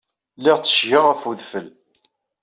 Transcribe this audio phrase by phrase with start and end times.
[0.37, 1.67] Lliɣ tteccgeɣ ɣef wedfel.